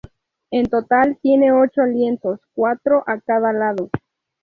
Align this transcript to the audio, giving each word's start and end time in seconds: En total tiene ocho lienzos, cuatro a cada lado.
En 0.49 0.65
total 0.67 1.19
tiene 1.21 1.51
ocho 1.51 1.83
lienzos, 1.83 2.39
cuatro 2.55 3.03
a 3.05 3.19
cada 3.19 3.53
lado. 3.53 3.91